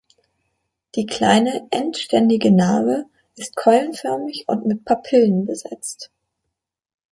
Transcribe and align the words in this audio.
Die 0.95 1.05
kleine, 1.05 1.67
endständige 1.69 2.49
Narbe 2.49 3.05
ist 3.35 3.55
keulenförmig 3.55 4.45
und 4.47 4.65
mit 4.65 4.83
Papillen 4.83 5.45
besetzt. 5.45 6.09